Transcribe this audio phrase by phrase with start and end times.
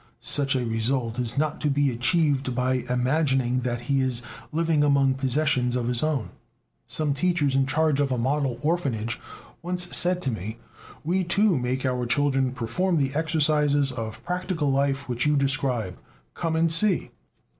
[0.23, 5.13] Such a result is not to be achieved by imagining that he is living among
[5.13, 6.31] possessions of his own.
[6.87, 9.19] Some teachers in charge of a model orphanage
[9.61, 10.57] once said to me:
[11.03, 15.99] "We too make our children perform the exercises of practical life which you describe;
[16.33, 17.11] come and see."